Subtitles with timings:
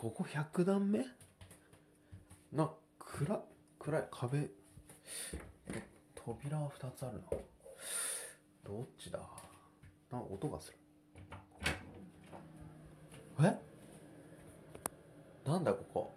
[0.00, 1.04] ここ100段目？
[2.54, 3.42] な暗
[3.78, 4.04] 暗い。
[4.10, 4.48] 壁。
[6.14, 7.24] 扉は2つあるな。
[8.64, 9.20] どっちだ？
[10.10, 10.78] な音がする。
[13.42, 13.58] え？
[15.46, 16.14] なんだここ？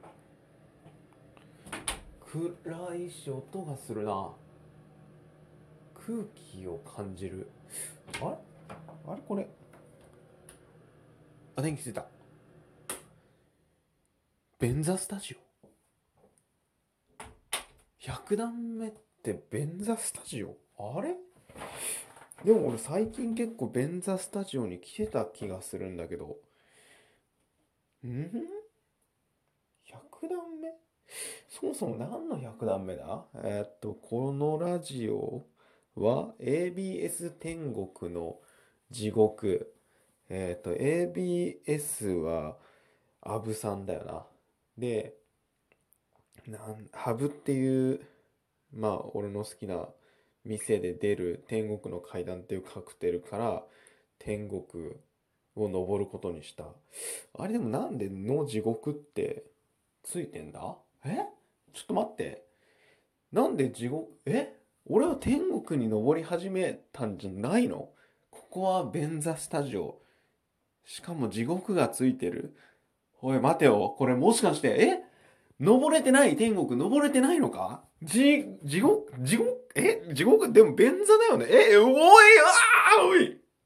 [2.22, 4.32] 暗いし音がするな。
[5.94, 7.50] 空気を感じる。
[8.22, 8.38] あれ？
[9.10, 9.46] あれこれ？
[11.58, 12.06] あ電気ついた。
[14.64, 15.36] 便座スタジ
[17.20, 17.22] オ
[18.02, 20.56] ？100段目って便座スタジオ？
[20.80, 21.18] あれ？
[22.46, 26.38] でも俺最近結構便座スタジオに来てた気がするんだけど
[28.06, 28.30] ん ?100
[30.30, 30.70] 段目？
[31.50, 33.26] そもそも何の100段目だ？
[33.44, 35.46] えーっと、このラジオ
[35.96, 38.38] は ABS 天国の
[38.90, 39.76] 地獄。
[40.30, 42.56] えーっと、ABS は
[43.20, 44.26] アブさんだよな。
[44.78, 45.14] で、
[46.48, 48.02] なん、ハブっていう、
[48.74, 49.88] まあ、俺の好きな
[50.46, 53.64] 店で出る天国の階段っていうカクテルから
[54.20, 54.62] 天国
[55.56, 56.66] を登ることにした。
[57.38, 59.44] あれでもなんでの地獄って
[60.02, 60.76] ついてんだ？
[61.06, 61.18] え？
[61.74, 62.44] ちょっと待って。
[63.32, 64.54] なんで地獄、え？
[64.88, 67.90] 俺は天国に登り始めたんじゃないの？
[68.32, 70.02] ここは便座スタジオ。
[70.84, 72.56] しかも地獄がついてる。
[73.26, 73.96] おい、待てよ。
[73.98, 75.04] これもしかして、え？
[75.62, 76.36] 登れてない？
[76.36, 77.86] 天国登れてないのか？
[78.02, 79.14] じ、地獄？
[79.20, 79.70] 地獄？
[79.76, 80.14] え？
[80.14, 80.52] 地獄？
[80.52, 81.46] でも便座だよね。
[81.50, 83.40] え、おい、ああおい！